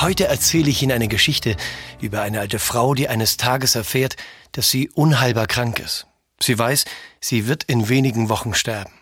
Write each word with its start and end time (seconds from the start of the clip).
Heute 0.00 0.28
erzähle 0.28 0.70
ich 0.70 0.80
Ihnen 0.80 0.92
eine 0.92 1.08
Geschichte 1.08 1.56
über 2.00 2.22
eine 2.22 2.38
alte 2.38 2.60
Frau, 2.60 2.94
die 2.94 3.08
eines 3.08 3.36
Tages 3.36 3.74
erfährt, 3.74 4.16
dass 4.52 4.70
sie 4.70 4.88
unheilbar 4.90 5.48
krank 5.48 5.80
ist. 5.80 6.06
Sie 6.40 6.56
weiß, 6.56 6.84
sie 7.20 7.48
wird 7.48 7.64
in 7.64 7.88
wenigen 7.88 8.28
Wochen 8.28 8.54
sterben. 8.54 8.92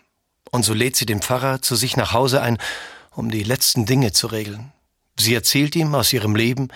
Und 0.51 0.65
so 0.65 0.73
lädt 0.73 0.97
sie 0.97 1.05
den 1.05 1.21
Pfarrer 1.21 1.61
zu 1.61 1.77
sich 1.77 1.99
nach 1.99 2.15
Hause 2.15 2.41
ein, 2.41 2.57
um 3.15 3.31
die 3.31 3.43
letzten 3.43 3.85
Dinge 3.85 4.13
zu 4.13 4.27
regeln. 4.27 4.73
Sie 5.19 5.35
erzählt 5.35 5.77
ihm 5.77 5.95
aus 5.95 6.15
ihrem 6.15 6.35
Leben, 6.35 6.69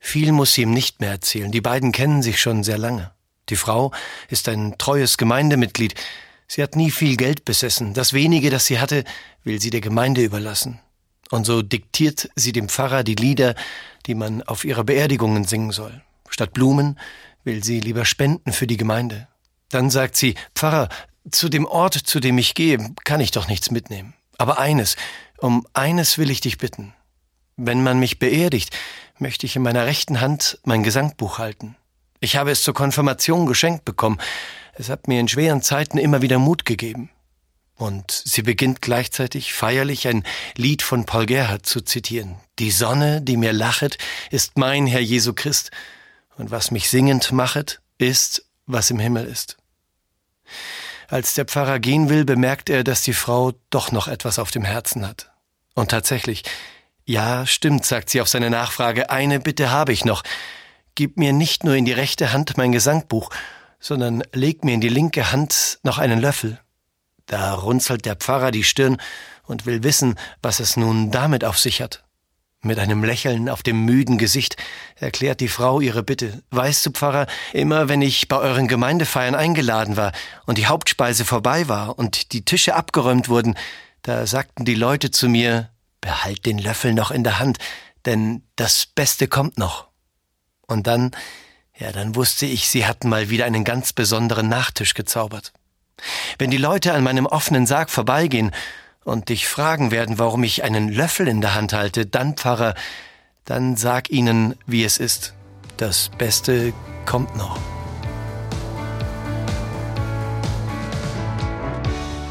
viel 0.00 0.32
muss 0.32 0.54
sie 0.54 0.62
ihm 0.62 0.72
nicht 0.72 1.00
mehr 1.00 1.10
erzählen, 1.10 1.52
die 1.52 1.60
beiden 1.60 1.92
kennen 1.92 2.22
sich 2.22 2.40
schon 2.40 2.64
sehr 2.64 2.78
lange. 2.78 3.12
Die 3.50 3.56
Frau 3.56 3.92
ist 4.28 4.48
ein 4.48 4.78
treues 4.78 5.16
Gemeindemitglied, 5.16 5.94
sie 6.48 6.64
hat 6.64 6.74
nie 6.74 6.90
viel 6.90 7.16
Geld 7.16 7.44
besessen, 7.44 7.94
das 7.94 8.14
wenige, 8.14 8.50
das 8.50 8.66
sie 8.66 8.80
hatte, 8.80 9.04
will 9.44 9.60
sie 9.60 9.70
der 9.70 9.80
Gemeinde 9.80 10.22
überlassen. 10.22 10.80
Und 11.30 11.44
so 11.44 11.62
diktiert 11.62 12.28
sie 12.34 12.52
dem 12.52 12.68
Pfarrer 12.68 13.04
die 13.04 13.14
Lieder, 13.14 13.54
die 14.06 14.14
man 14.14 14.42
auf 14.42 14.64
ihrer 14.64 14.84
Beerdigungen 14.84 15.44
singen 15.44 15.70
soll. 15.70 16.02
Statt 16.28 16.52
Blumen 16.52 16.98
will 17.44 17.64
sie 17.64 17.80
lieber 17.80 18.04
spenden 18.04 18.52
für 18.52 18.66
die 18.66 18.76
Gemeinde. 18.76 19.28
Dann 19.70 19.90
sagt 19.90 20.16
sie, 20.16 20.34
Pfarrer, 20.54 20.88
zu 21.30 21.48
dem 21.48 21.66
Ort, 21.66 21.94
zu 21.94 22.18
dem 22.20 22.38
ich 22.38 22.54
gehe, 22.54 22.94
kann 23.04 23.20
ich 23.20 23.30
doch 23.30 23.48
nichts 23.48 23.70
mitnehmen. 23.70 24.14
Aber 24.38 24.58
eines, 24.58 24.96
um 25.38 25.66
eines 25.72 26.18
will 26.18 26.30
ich 26.30 26.40
dich 26.40 26.58
bitten. 26.58 26.94
Wenn 27.56 27.82
man 27.82 28.00
mich 28.00 28.18
beerdigt, 28.18 28.76
möchte 29.18 29.46
ich 29.46 29.54
in 29.54 29.62
meiner 29.62 29.86
rechten 29.86 30.20
Hand 30.20 30.58
mein 30.64 30.82
Gesangbuch 30.82 31.38
halten. 31.38 31.76
Ich 32.20 32.36
habe 32.36 32.50
es 32.50 32.62
zur 32.62 32.74
Konfirmation 32.74 33.46
geschenkt 33.46 33.84
bekommen. 33.84 34.18
Es 34.74 34.88
hat 34.88 35.08
mir 35.08 35.20
in 35.20 35.28
schweren 35.28 35.62
Zeiten 35.62 35.98
immer 35.98 36.22
wieder 36.22 36.38
Mut 36.38 36.64
gegeben. 36.64 37.10
Und 37.80 38.10
sie 38.26 38.42
beginnt 38.42 38.82
gleichzeitig 38.82 39.54
feierlich 39.54 40.06
ein 40.06 40.22
Lied 40.54 40.82
von 40.82 41.06
Paul 41.06 41.24
Gerhardt 41.24 41.64
zu 41.64 41.80
zitieren. 41.80 42.36
Die 42.58 42.72
Sonne, 42.72 43.22
die 43.22 43.38
mir 43.38 43.54
lachet, 43.54 43.96
ist 44.30 44.58
mein 44.58 44.86
Herr 44.86 45.00
Jesu 45.00 45.32
Christ, 45.32 45.70
und 46.36 46.50
was 46.50 46.70
mich 46.70 46.90
singend 46.90 47.32
machet, 47.32 47.80
ist, 47.96 48.44
was 48.66 48.90
im 48.90 48.98
Himmel 48.98 49.24
ist. 49.24 49.56
Als 51.08 51.32
der 51.32 51.46
Pfarrer 51.46 51.78
gehen 51.78 52.10
will, 52.10 52.26
bemerkt 52.26 52.68
er, 52.68 52.84
dass 52.84 53.00
die 53.00 53.14
Frau 53.14 53.52
doch 53.70 53.92
noch 53.92 54.08
etwas 54.08 54.38
auf 54.38 54.50
dem 54.50 54.64
Herzen 54.64 55.08
hat. 55.08 55.30
Und 55.74 55.90
tatsächlich, 55.90 56.42
ja, 57.06 57.46
stimmt, 57.46 57.86
sagt 57.86 58.10
sie 58.10 58.20
auf 58.20 58.28
seine 58.28 58.50
Nachfrage, 58.50 59.08
eine 59.08 59.40
Bitte 59.40 59.70
habe 59.70 59.94
ich 59.94 60.04
noch. 60.04 60.22
Gib 60.96 61.16
mir 61.16 61.32
nicht 61.32 61.64
nur 61.64 61.76
in 61.76 61.86
die 61.86 61.92
rechte 61.92 62.34
Hand 62.34 62.58
mein 62.58 62.72
Gesangbuch, 62.72 63.30
sondern 63.78 64.22
leg 64.34 64.64
mir 64.64 64.74
in 64.74 64.82
die 64.82 64.90
linke 64.90 65.32
Hand 65.32 65.78
noch 65.82 65.96
einen 65.96 66.20
Löffel. 66.20 66.60
Da 67.30 67.54
runzelt 67.54 68.06
der 68.06 68.16
Pfarrer 68.16 68.50
die 68.50 68.64
Stirn 68.64 68.96
und 69.44 69.64
will 69.64 69.84
wissen, 69.84 70.16
was 70.42 70.58
es 70.58 70.76
nun 70.76 71.12
damit 71.12 71.44
auf 71.44 71.60
sich 71.60 71.80
hat. 71.80 72.02
Mit 72.60 72.80
einem 72.80 73.04
Lächeln 73.04 73.48
auf 73.48 73.62
dem 73.62 73.84
müden 73.84 74.18
Gesicht 74.18 74.56
erklärt 74.96 75.38
die 75.38 75.46
Frau 75.46 75.80
ihre 75.80 76.02
Bitte. 76.02 76.42
Weißt 76.50 76.84
du, 76.84 76.90
Pfarrer, 76.90 77.28
immer 77.52 77.88
wenn 77.88 78.02
ich 78.02 78.26
bei 78.26 78.36
euren 78.36 78.66
Gemeindefeiern 78.66 79.36
eingeladen 79.36 79.96
war 79.96 80.10
und 80.46 80.58
die 80.58 80.66
Hauptspeise 80.66 81.24
vorbei 81.24 81.68
war 81.68 82.00
und 82.00 82.32
die 82.32 82.44
Tische 82.44 82.74
abgeräumt 82.74 83.28
wurden, 83.28 83.54
da 84.02 84.26
sagten 84.26 84.64
die 84.64 84.74
Leute 84.74 85.12
zu 85.12 85.28
mir, 85.28 85.70
behalt 86.00 86.46
den 86.46 86.58
Löffel 86.58 86.94
noch 86.94 87.12
in 87.12 87.22
der 87.22 87.38
Hand, 87.38 87.58
denn 88.06 88.42
das 88.56 88.86
Beste 88.86 89.28
kommt 89.28 89.56
noch. 89.56 89.86
Und 90.66 90.88
dann, 90.88 91.12
ja, 91.78 91.92
dann 91.92 92.16
wusste 92.16 92.44
ich, 92.46 92.68
sie 92.68 92.86
hatten 92.86 93.08
mal 93.08 93.30
wieder 93.30 93.44
einen 93.44 93.62
ganz 93.62 93.92
besonderen 93.92 94.48
Nachtisch 94.48 94.94
gezaubert. 94.94 95.52
Wenn 96.38 96.50
die 96.50 96.56
Leute 96.56 96.92
an 96.92 97.02
meinem 97.02 97.26
offenen 97.26 97.66
Sarg 97.66 97.90
vorbeigehen 97.90 98.52
und 99.04 99.28
dich 99.28 99.46
fragen 99.46 99.90
werden, 99.90 100.18
warum 100.18 100.44
ich 100.44 100.62
einen 100.62 100.88
Löffel 100.88 101.28
in 101.28 101.40
der 101.40 101.54
Hand 101.54 101.72
halte, 101.72 102.06
dann, 102.06 102.34
Pfarrer, 102.34 102.74
dann 103.44 103.76
sag 103.76 104.10
ihnen, 104.10 104.54
wie 104.66 104.84
es 104.84 104.98
ist. 104.98 105.34
Das 105.76 106.10
Beste 106.18 106.72
kommt 107.06 107.36
noch. 107.36 107.58